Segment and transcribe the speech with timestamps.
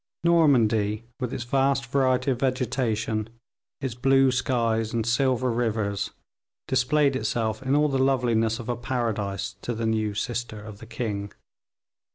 [0.23, 3.29] Normandy, with its vast variety of vegetation,
[3.81, 6.09] its blue skies and silver rivers,
[6.67, 10.87] displayed itself in all the loveliness of a paradise to the new sister of the
[10.87, 11.31] king.